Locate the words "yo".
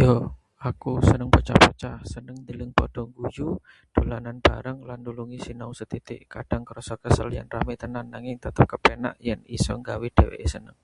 0.00-0.12